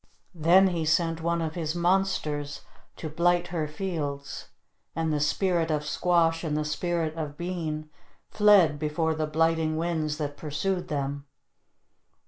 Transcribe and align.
Then 0.33 0.69
he 0.69 0.83
sent 0.83 1.21
one 1.21 1.43
of 1.43 1.53
his 1.53 1.75
monsters 1.75 2.61
to 2.95 3.07
blight 3.07 3.49
her 3.49 3.67
fields 3.67 4.47
and 4.95 5.13
the 5.13 5.19
Spirit 5.19 5.69
of 5.69 5.85
Squash 5.85 6.43
and 6.43 6.57
the 6.57 6.65
Spirit 6.65 7.13
of 7.15 7.37
Bean 7.37 7.87
fled 8.31 8.79
before 8.79 9.13
the 9.13 9.27
blighting 9.27 9.77
winds 9.77 10.17
that 10.17 10.37
pursued 10.37 10.87
them. 10.87 11.27